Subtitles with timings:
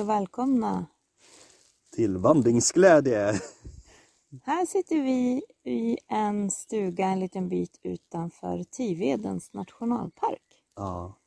[0.00, 0.86] Och välkomna!
[1.90, 3.40] Till vandringsglädje!
[4.42, 10.42] Här sitter vi i en stuga en liten bit utanför Tivedens nationalpark.
[10.76, 11.18] Ja.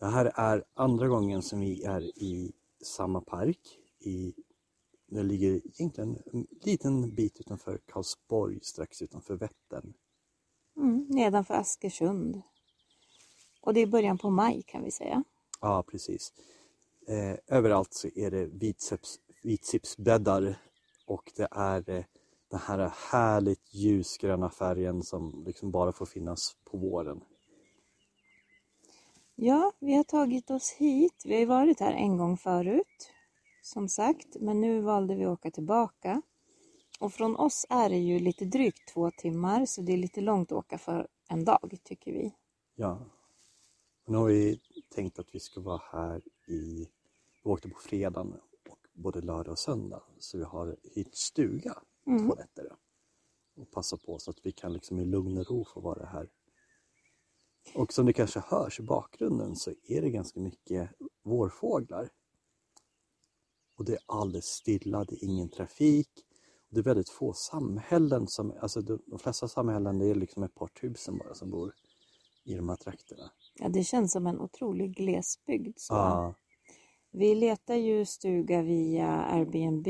[0.00, 2.52] Det här är andra gången som vi är i
[2.82, 3.78] samma park.
[3.98, 4.34] I,
[5.06, 9.92] det ligger egentligen en liten bit utanför Karlsborg, strax utanför Vättern.
[10.76, 12.42] Mm, nedanför Askersund.
[13.60, 15.24] Och det är början på maj kan vi säga.
[15.60, 16.32] Ja, precis.
[17.10, 20.56] Eh, överallt så är det vitsips, vitsipsbäddar
[21.06, 22.04] och det är eh,
[22.50, 27.20] den här härligt ljusgröna färgen som liksom bara får finnas på våren.
[29.34, 31.22] Ja, vi har tagit oss hit.
[31.24, 33.12] Vi har varit här en gång förut,
[33.62, 36.22] som sagt, men nu valde vi att åka tillbaka.
[37.00, 40.52] Och från oss är det ju lite drygt två timmar, så det är lite långt
[40.52, 42.34] att åka för en dag, tycker vi.
[42.74, 43.06] Ja.
[44.06, 44.60] Nu har vi
[44.94, 46.88] tänkt att vi ska vara här i...
[47.42, 48.32] Vi åkte på fredagen
[48.70, 52.28] och både lördag och söndag, så vi har hyrt stuga Mm.
[52.28, 52.76] två nätter.
[53.56, 56.30] Och passa på så att vi kan liksom i lugn och ro få vara här.
[57.74, 60.90] Och som det kanske hörs i bakgrunden så är det ganska mycket
[61.22, 62.10] vårfåglar.
[63.76, 66.08] Och det är alldeles stilla, det är ingen trafik.
[66.68, 70.54] Det är väldigt få samhällen som, alltså de, de flesta samhällen det är liksom ett
[70.54, 71.74] par tusen bara som bor
[72.44, 73.30] i de här trakterna.
[73.54, 75.78] Ja, det känns som en otrolig glesbygd.
[75.78, 75.94] Så.
[75.94, 76.34] Ja,
[77.10, 79.86] Vi letar ju stuga via Airbnb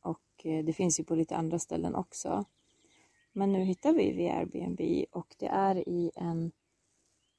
[0.00, 2.44] och eh, det finns ju på lite andra ställen också.
[3.32, 6.52] Men nu hittar vi via Airbnb och det är i en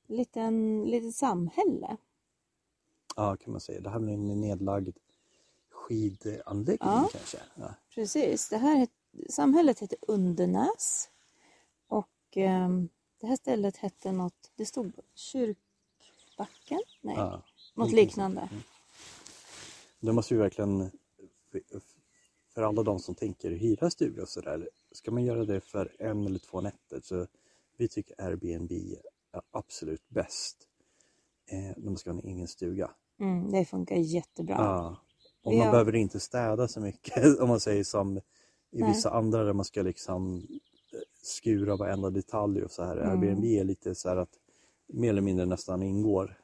[0.07, 1.97] liten, litet samhälle.
[3.15, 3.81] ja, kan man säga.
[3.81, 4.97] Det här blir en nedlagd
[5.69, 7.09] skidanläggning Ja.
[7.11, 7.37] kanske.
[7.55, 7.73] Ja.
[7.95, 8.87] Precis, det här
[9.29, 11.09] samhället heter Undernäs
[11.87, 16.81] och ehm, det här stället hette något, det stod Kyrkbacken?
[17.01, 17.41] Nej, Ja,
[17.73, 18.49] något liknande.
[20.05, 20.91] Då måste vi verkligen,
[22.53, 26.25] för alla de som tänker hyra stuga och sådär, ska man göra det för en
[26.25, 27.27] eller två nätter så
[27.77, 30.57] vi tycker Airbnb är absolut bäst.
[31.51, 32.91] Eh, när man ska ha en egen stuga.
[33.19, 34.55] Mm, det funkar jättebra.
[34.55, 34.97] Ja.
[35.43, 38.21] Och man har- behöver inte städa så mycket om man säger som i
[38.71, 38.89] Nej.
[38.89, 40.37] vissa andra där man ska liksom
[40.93, 42.97] eh, skura varenda detalj och så här.
[42.97, 43.09] Mm.
[43.09, 44.39] Airbnb är lite så här att
[44.87, 46.39] mer eller mindre nästan ingår.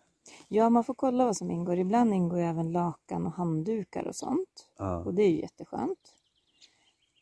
[0.48, 1.78] Ja, man får kolla vad som ingår.
[1.78, 4.68] Ibland ingår ju även lakan och handdukar och sånt.
[4.78, 4.98] Ja.
[5.06, 6.16] Och det är ju jätteskönt.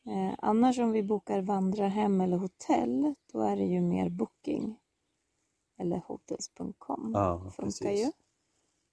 [0.06, 4.78] Eh, annars om vi bokar vandrarhem eller hotell, då är det ju mer booking.
[5.78, 7.12] Eller hotels.com.
[7.14, 8.06] Ja, funkar precis.
[8.08, 8.12] ju.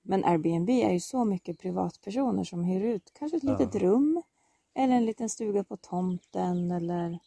[0.03, 3.59] Men Airbnb är ju så mycket privatpersoner som hyr ut kanske ett Ja.
[3.59, 4.23] litet rum
[4.75, 7.19] eller en liten stuga på tomten eller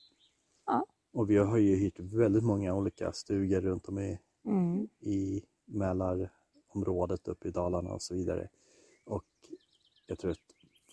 [1.13, 5.43] Och vi har ju hyrt väldigt många olika stugor runt om i, mm, i
[6.73, 8.49] Mälarområdet uppe i Dalarna och så vidare.
[9.05, 9.25] Och
[10.07, 10.37] jag tror att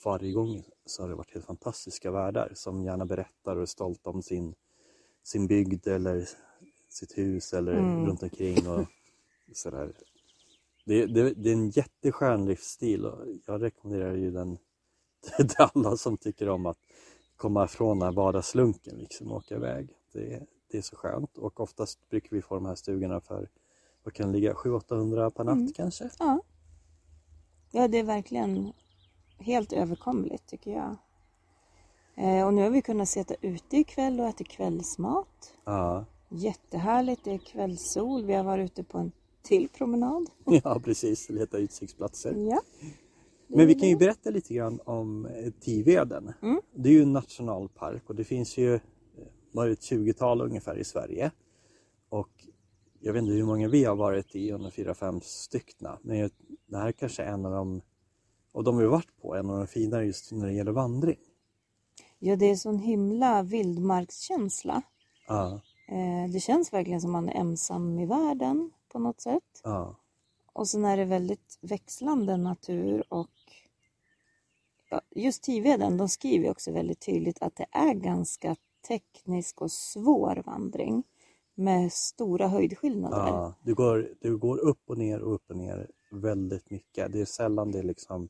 [0.05, 4.11] varje gång så har det varit helt fantastiska värdar som gärna berättar och är stolta
[4.11, 4.55] om sin,
[5.23, 6.29] sin bygd eller
[6.89, 8.07] sitt hus eller Mm.
[8.07, 8.87] runt omkring och
[9.55, 9.93] sådär.
[10.87, 14.59] Det, det, det är en jätteskön livsstil och jag rekommenderar ju den
[15.37, 16.79] till alla som tycker om att
[17.37, 19.91] komma ifrån den här vardagslunken liksom och åka iväg.
[20.13, 23.49] Det, det är så skönt och oftast brukar vi få de här stugorna för
[24.07, 25.73] vad kan ligga 700-800 per natt Mm.
[25.73, 26.11] kanske?
[26.19, 26.41] ja.
[27.71, 28.73] Ja, det är verkligen
[29.39, 30.97] helt överkomligt tycker jag.
[32.17, 35.55] Eh, och nu har vi kunnat sitta ute ikväll och äta kvällsmat.
[35.65, 38.25] Ja, Jättehärligt, det är kvällssol.
[38.25, 39.13] Vi har varit ute på en
[39.43, 40.27] till promenad.
[40.65, 42.35] ja precis, leta utsiktsplatser.
[42.51, 42.61] Ja.
[43.49, 46.33] Men vi kan ju berätta lite grann om eh, Tiveden.
[46.43, 46.61] Mm.
[46.75, 48.81] Det är ju en nationalpark och det finns ju eh,
[49.53, 51.31] var ett 20-tal ungefär i Sverige.
[52.09, 52.29] Och
[53.07, 55.99] jag vet inte hur många vi har varit i, under fyra, fem styckna.
[56.03, 56.31] Men
[56.67, 57.83] det här är kanske en av de,
[58.53, 61.19] och de vi har varit på, en av de finare just när det gäller vandring.
[62.19, 64.83] Ja, det är sån himla vildmarkskänsla.
[65.29, 69.61] Ja, Eh, det känns verkligen som man är ensam i världen på något sätt.
[69.65, 69.97] ja,
[70.53, 73.31] Och sen är det väldigt växlande natur och
[75.11, 78.57] just Tiveden, de skriver också väldigt tydligt att det är ganska
[78.89, 81.03] teknisk och svår vandring
[81.57, 83.17] med stora höjdskillnader.
[83.17, 83.55] ja.
[83.63, 87.13] Du, går, du går upp och ner och upp och ner väldigt mycket.
[87.13, 88.29] Det är sällan det liksom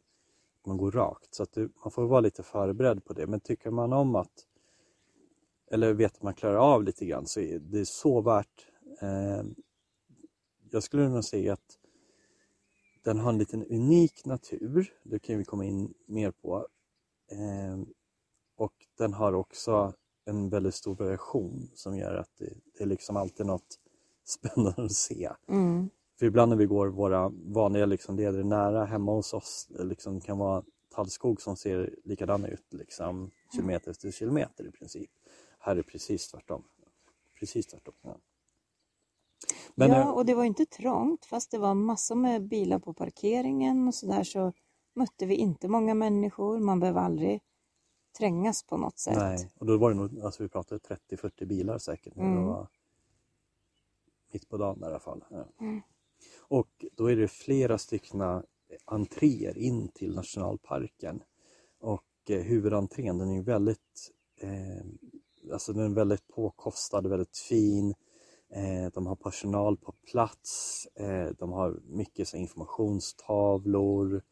[0.66, 1.34] man går rakt.
[1.34, 3.26] Så att du, man får vara lite förberedd på det.
[3.26, 4.46] Men tycker man om att
[5.70, 8.66] eller vet att man klarar av lite grann så är det så värt.
[9.00, 9.42] Eh,
[10.70, 11.78] jag skulle nog säga att
[13.04, 14.92] den har en liten unik natur.
[15.02, 16.66] Det kan vi komma in mer på.
[17.30, 17.82] Eh,
[18.56, 19.92] och den har också
[20.26, 23.78] en väldigt stor variation som gör att det, det är liksom alltid något
[24.24, 25.30] spännande att se.
[25.48, 25.90] Mm.
[26.18, 30.38] För ibland när vi går våra vanliga liksom, leder nära hemma hos oss liksom, kan
[30.38, 30.62] vara
[30.94, 35.10] tallskog som ser likadana ut liksom, kilometer efter kilometer i princip.
[35.58, 36.64] Här är det precis tvärtom.
[37.38, 37.94] Precis tvärtom.
[38.02, 38.16] Ja.
[39.74, 43.88] Men, ja, och det var inte trångt fast det var massor med bilar på parkeringen
[43.88, 44.52] och sådär så
[44.94, 46.58] mötte vi inte många människor.
[46.58, 47.40] Man behöver aldrig
[48.18, 49.16] trängas på något sätt.
[49.16, 50.80] Nej, och då var det nog, alltså vi pratade
[51.10, 52.16] 30-40 bilar säkert.
[52.16, 52.34] Mm.
[52.34, 52.68] Det var
[54.32, 55.24] mitt på dagen i alla fall.
[55.30, 55.46] Ja.
[55.60, 55.82] Mm.
[56.40, 58.42] Och då är det flera stycken
[58.84, 61.22] entréer in till nationalparken.
[61.80, 64.84] Och eh, huvudentrén den är väldigt, eh,
[65.52, 67.94] alltså den är väldigt påkostad, väldigt fin.
[68.48, 74.22] Eh, de har personal på plats, eh, de har mycket så, informationstavlor,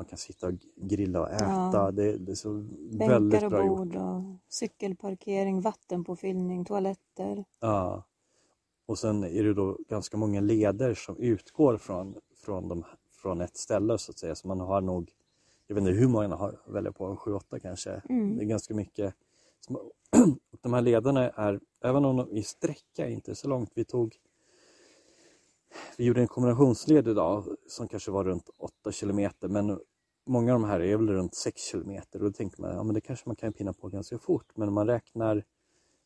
[0.00, 1.70] man kan sitta och grilla och äta.
[1.72, 1.90] Ja.
[1.90, 7.44] Det, det, är så Bänkar väldigt bra och bord och cykelparkering, vattenpåfyllning, toaletter.
[7.60, 8.04] Ja.
[8.86, 13.56] Och sen är det då ganska många leder som utgår från, från, de, från ett
[13.56, 14.34] ställe så att säga.
[14.34, 15.12] Så man har nog,
[15.66, 18.02] jag vet inte hur många har välja på, 7-8 kanske.
[18.08, 18.36] Mm.
[18.36, 19.14] Det är ganska mycket.
[20.62, 24.16] de här lederna är, även om de i sträcka inte är så långt, vi tog
[25.96, 29.78] vi gjorde en kombinationsled idag som kanske var runt 8 kilometer men
[30.26, 32.94] många av de här är väl runt 6 kilometer och då tänker man, ja men
[32.94, 35.44] det kanske man kan pinna på ganska fort men om man räknar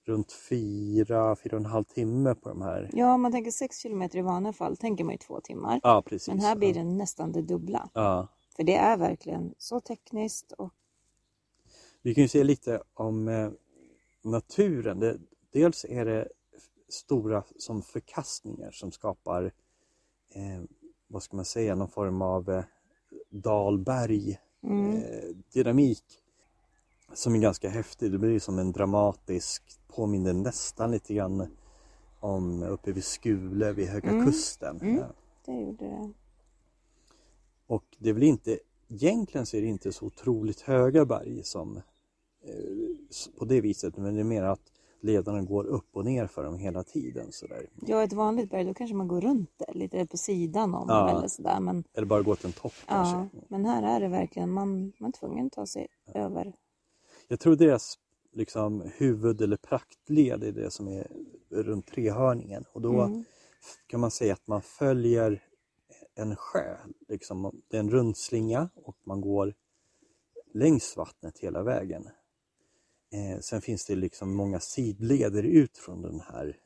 [0.07, 2.91] runt 4, 4,5 timme på de här.
[2.93, 5.81] Ja, man tänker 6 kilometer i vanliga fall tänker man ju två timmar.
[5.83, 6.29] Ja, precis.
[6.29, 7.91] Men här blir det nästan det dubbla.
[7.95, 8.29] Ja.
[8.57, 10.73] För det är verkligen så tekniskt och
[12.03, 13.51] Vi kan ju se lite om eh,
[14.23, 15.01] naturen.
[15.01, 15.19] Det,
[15.53, 16.29] dels är det
[16.95, 19.45] stora som förkastningar som skapar
[20.35, 20.63] eh,
[21.09, 22.65] vad ska man säga, någon form av eh,
[23.31, 24.97] dalberg mm.
[24.97, 26.05] eh, dynamik
[27.13, 28.13] som är ganska häftig.
[28.13, 31.57] Det blir som en dramatisk, påminner nästan lite grann
[32.21, 34.27] om uppe vid Skule vid Höga mm.
[34.27, 34.81] Kusten.
[34.81, 34.97] Mm.
[34.97, 35.07] Ja.
[35.45, 36.13] Det gjorde det.
[37.67, 38.59] Och det är väl inte,
[38.89, 44.15] egentligen så är det inte så otroligt höga berg som eh, på det viset, men
[44.15, 44.73] det är mer att
[45.05, 47.33] ledarna går upp och ner för dem hela tiden.
[47.33, 47.67] Sådär.
[47.87, 51.11] Ja, ett vanligt berg då kanske man går runt det lite på sidan om ja.
[51.11, 51.61] eller sådär.
[51.61, 51.85] Men...
[51.95, 53.39] Eller bara gå till en topp ja, kanske.
[53.49, 56.21] Men här är det verkligen, man, man är tvungen att ta sig ja.
[56.21, 56.53] över.
[57.29, 57.99] Jag tror deras
[58.33, 61.07] liksom, huvud eller praktled är det som är
[61.51, 63.25] runt trehörningen och då mm.
[63.87, 65.43] kan man säga att man följer
[66.15, 66.77] en sjö.
[67.09, 69.55] Liksom, det är en rundslinga och man går
[70.53, 72.09] längs vattnet hela vägen.
[73.15, 76.59] Eh, sen finns det liksom många sidleder ut från den här.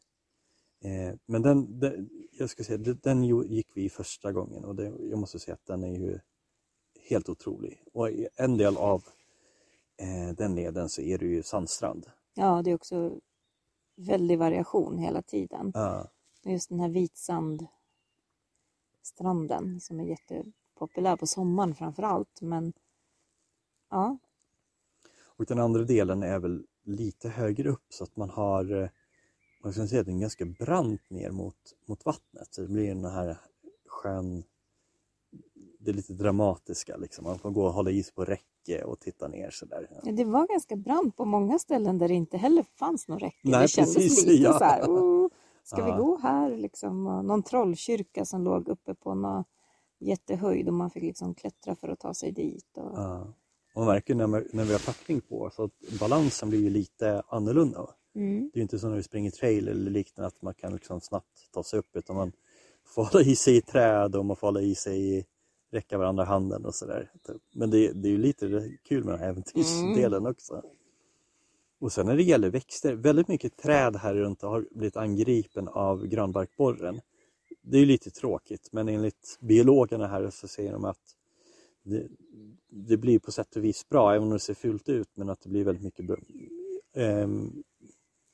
[0.80, 5.18] Eh, men den, den, jag ska säga, den gick vi första gången och det, jag
[5.18, 6.20] måste säga att den är ju
[7.08, 7.82] helt otrolig.
[7.92, 9.04] Och en del av
[9.96, 12.06] eh, den leden så är det ju sandstrand.
[12.34, 13.20] Ja, det är också
[13.96, 15.70] väldig variation hela tiden.
[15.74, 16.10] Ja.
[16.44, 22.40] Just den här vitsandstranden som är jättepopulär på sommaren framför allt.
[22.40, 22.72] Men
[23.90, 24.18] ja,
[25.38, 28.88] och den andra delen är väl lite högre upp så att man har eh,
[29.64, 31.56] man ska säga att den är ganska brant ner mot,
[31.86, 32.48] mot vattnet.
[32.50, 33.38] Så det blir den här
[33.86, 34.44] sjön
[35.80, 37.24] det är lite dramatiska liksom.
[37.24, 39.88] Man får gå och hålla is på räcke och titta ner sådär.
[40.04, 40.12] Ja.
[40.12, 43.38] Det var ganska brant på många ställen där det inte heller fanns någon räcke.
[43.42, 44.58] Nej, det kändes precis, lite ja.
[44.58, 45.28] så här, oh,
[45.62, 45.84] ska ja.
[45.86, 47.06] vi gå här liksom?
[47.06, 49.44] Och någon trollkyrka som låg uppe på någon
[49.98, 52.76] jättehöjd och man fick liksom klättra för att ta sig dit.
[52.76, 52.92] Och...
[52.98, 53.34] Ja.
[53.78, 57.22] Man märker när, man, när vi har packning på så att balansen blir ju lite
[57.28, 57.90] annorlunda.
[58.14, 58.50] Mm.
[58.52, 61.52] Det är inte som när vi springer trail eller liknande att man kan liksom snabbt
[61.52, 62.32] ta sig upp utan man
[62.86, 65.24] får hålla i sig i träd och man får hålla i sig i
[65.72, 67.10] räcka varandra handen och sådär.
[67.54, 70.30] Men det, det är ju lite kul med den här äventyrsdelen mm.
[70.30, 70.62] också.
[71.80, 76.06] Och sen när det gäller växter, väldigt mycket träd här runt har blivit angripen av
[76.06, 77.00] granbarkborren.
[77.62, 81.14] Det är lite tråkigt men enligt biologerna här så säger de att
[81.82, 82.06] det,
[82.70, 85.40] det blir på sätt och vis bra, även om det ser fult ut, men att
[85.40, 86.10] det blir väldigt mycket
[86.96, 87.28] eh,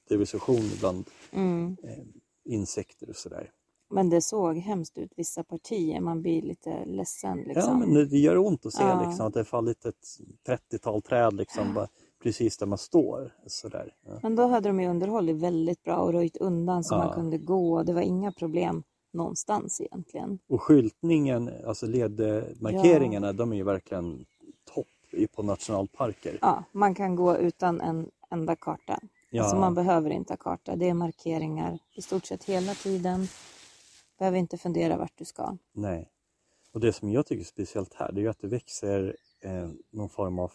[0.09, 1.77] division bland mm.
[1.83, 2.05] eh,
[2.45, 3.51] insekter och sådär.
[3.91, 7.39] Men det såg hemskt ut vissa partier, man blir lite ledsen.
[7.39, 7.81] Liksom.
[7.81, 9.07] Ja, men det, gör ont att se ja.
[9.07, 10.07] liksom, att det fallit ett
[10.49, 11.89] 30-tal träd liksom, bara,
[12.23, 13.35] precis där man står.
[13.47, 13.95] Sådär.
[14.07, 14.19] Ja.
[14.23, 16.99] Men då hade de ju underhållit väldigt bra och röjt undan så ja.
[16.99, 17.83] man kunde gå.
[17.83, 18.83] Det var inga problem
[19.15, 20.39] någonstans egentligen.
[20.49, 23.33] Och skyltningen, alltså ledmarkeringarna, ja.
[23.33, 24.27] de är ju verkligen
[24.75, 24.87] topp
[25.33, 26.39] på nationalparker.
[26.41, 29.01] Ja, man kan gå utan en enda karta.
[29.31, 29.43] Ja.
[29.43, 33.29] Alltså man behöver inte ha karta, det är markeringar i stort sett hela tiden.
[34.19, 35.57] Behöver inte fundera vart du ska.
[35.73, 36.11] Nej.
[36.73, 39.69] Och det som jag tycker är speciellt här, det är ju att det växer eh,
[39.91, 40.53] någon form av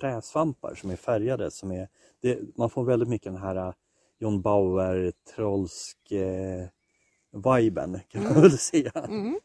[0.00, 1.50] träsvampar som är färgade.
[1.50, 1.88] Som är,
[2.20, 3.74] det, man får väldigt mycket den här
[4.18, 6.66] John Bauer, trolsk, eh,
[7.34, 8.90] viben kan man väl säga.
[8.94, 9.38] Mm.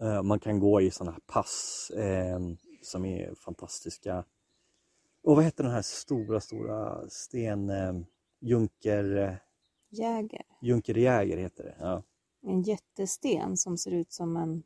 [0.00, 2.38] Eh, Man kan gå i sådana här pass eh,
[2.82, 4.24] som är fantastiska.
[5.22, 7.70] Och vad heter den här stora, stora sten...
[7.70, 7.92] Eh,
[8.40, 9.16] Junker...
[9.16, 9.34] Eh,
[9.90, 10.42] Jäger.
[10.60, 11.76] Junkerjäger heter det.
[11.80, 12.02] Ja.
[12.46, 14.62] En jättesten som ser ut som en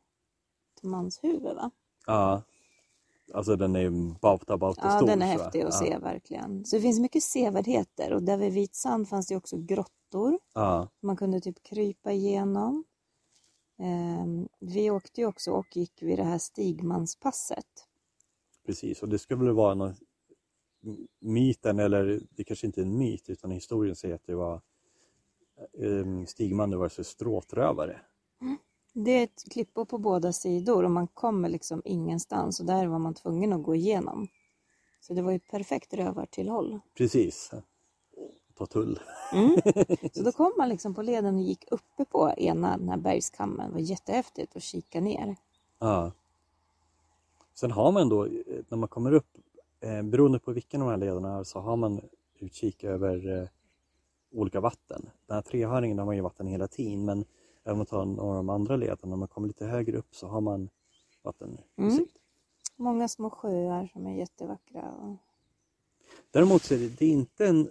[0.83, 1.71] manshuvud va?
[2.07, 2.43] ja.
[3.35, 5.07] Alltså den är bauta bauta Ja, stor.
[5.07, 5.87] den är häftig att ja.
[5.87, 6.65] se verkligen.
[6.65, 9.57] Så det finns mycket sevärdheter och där vid Vitsand fanns det också
[10.11, 10.39] grottor.
[10.55, 12.85] Ja, Man kunde typ krypa igenom.
[13.79, 17.67] Ehm, vi åkte ju också och gick vid det här Stigmanspasset.
[18.67, 19.03] precis.
[19.03, 19.95] Och det skulle väl vara någon
[21.21, 24.55] myten, eller det kanske inte är en myt, utan historien säger att det var
[25.79, 28.01] eh, Stigman, det var så stråtrövare.
[28.95, 32.99] Det är ett klippor på båda sidor och man kommer liksom ingenstans och där var
[32.99, 34.29] man tvungen att gå igenom.
[35.01, 36.81] Så det var ju perfekt rövartillhåll.
[36.95, 37.51] Precis.
[38.59, 39.01] Ta tull.
[39.33, 39.57] Mm.
[40.13, 43.69] Så då kom man liksom på leden och gick uppe på ena den här bergskammen.
[43.69, 45.37] Det var jättehäftigt att kika ner.
[45.79, 46.13] Ja.
[47.55, 48.29] Sen har man då,
[48.69, 49.37] när man kommer upp,
[49.81, 52.01] eh, beroende på vilken av de här lederna är, så har man
[52.39, 53.49] utkik över eh,
[54.33, 55.11] olika vatten.
[55.27, 57.25] Den här trehörningen har man ju vatten hela tiden, men
[57.65, 60.15] även om man tar några av de andra lederna, när man kommer lite högre upp
[60.15, 60.69] så har man
[61.23, 62.07] vatten i Mm.
[62.77, 64.91] Många små sjöar som är jättevackra.
[64.91, 65.17] Och...
[66.31, 67.71] Däremot så är det, det är inte en,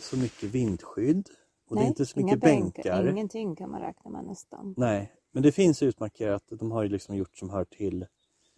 [0.00, 1.28] så mycket vindskydd
[1.68, 3.06] och det är inte så mycket bänkar.
[3.08, 4.74] Ingenting kan man räkna med nästan.
[4.76, 6.42] Nej, men det finns utmarkerat.
[6.50, 8.06] De har ju liksom gjort som hör till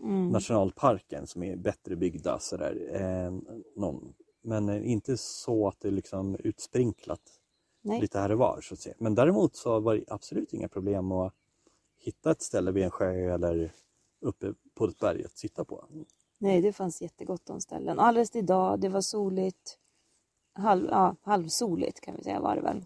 [0.03, 0.29] Mm.
[0.29, 2.89] nationalparken som är bättre byggda sådär.
[2.93, 3.33] Eh,
[3.77, 4.15] någon.
[4.43, 7.21] Men eh, inte så att det är liksom utsprinklat
[7.83, 8.01] Nej.
[8.01, 8.61] lite här och var.
[8.61, 8.95] Så att säga.
[8.99, 11.35] Men däremot så var det absolut inga problem att
[11.99, 13.73] hitta ett ställe vid en sjö eller
[14.21, 15.85] uppe på ett berg att sitta på.
[16.39, 17.99] Nej, det fanns jättegott om ställen.
[17.99, 19.79] Alldeles idag, det var soligt.
[20.55, 22.85] Halv, ja, halvsoligt kan vi säga var det väl.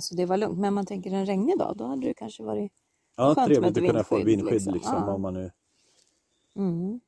[0.00, 0.58] Så det var lugnt.
[0.58, 2.72] Men man tänker en regnig dag, då hade det kanske varit...
[3.16, 4.94] Ja, Skönt trevligt med att ett kunna få vindskydd, vindskydd liksom, liksom.
[4.94, 5.14] Ja.
[5.14, 5.50] om man nu
[6.56, 7.00] Mm.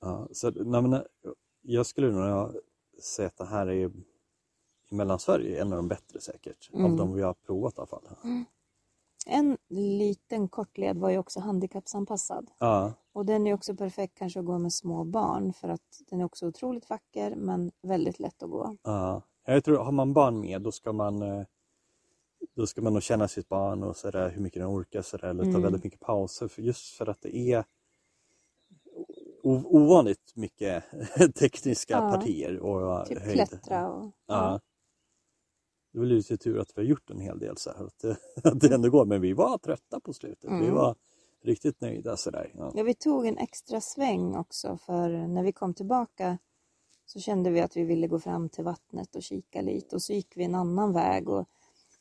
[0.00, 1.02] Ja, så, nej, men,
[1.62, 2.50] jag skulle nog
[3.02, 3.90] säga att det här är i
[4.90, 6.70] Mellansverige en av de bättre säkert.
[6.72, 6.96] Av Mm.
[6.96, 8.02] de vi har provat i alla fall.
[9.26, 12.50] En liten kortled var ju också handikappsanpassad.
[12.58, 16.20] Ja, Och den är också perfekt kanske att gå med små barn för att den
[16.20, 18.76] är också otroligt vacker men väldigt lätt att gå.
[18.82, 19.22] ja.
[19.44, 21.44] Jag tror har man barn med då ska man eh,
[22.56, 25.42] då ska man nog känna sitt barn och sådär, hur mycket den orkar sådär, eller
[25.44, 25.62] ta Mm.
[25.62, 26.48] väldigt mycket pauser.
[26.48, 27.64] För just för att det är
[29.42, 30.84] o- ovanligt mycket
[31.38, 32.10] tekniska Ja.
[32.12, 33.34] partier och Typ höjd.
[33.48, 34.10] klättra och...
[34.26, 34.60] Ja.
[35.92, 38.16] Det var lite tur att vi har gjort en hel del så här, att, det,
[38.50, 39.04] att det ändå går.
[39.04, 40.50] Men vi var trötta på slutet.
[40.50, 40.74] Vi Mm.
[40.74, 40.96] var
[41.42, 42.52] riktigt nöjda sådär.
[42.54, 42.72] Ja.
[42.74, 46.38] Ja, vi tog en extra sväng också för när vi kom tillbaka
[47.06, 50.12] så kände vi att vi ville gå fram till vattnet och kika lite och så
[50.12, 51.48] gick vi en annan väg och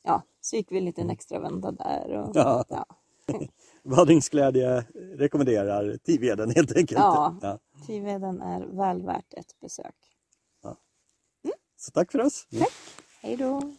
[0.03, 2.11] ja, så gick vi en liten extra vända där.
[2.11, 2.65] Och, Ja.
[2.69, 2.85] ja.
[3.83, 6.99] Vandringsglädje rekommenderar Tiveden helt enkelt.
[6.99, 7.35] Ja.
[7.41, 7.59] Ja.
[7.87, 9.95] Tiveden är väl värt ett besök.
[11.81, 12.47] Så tack för oss.
[13.21, 13.73] Hej då!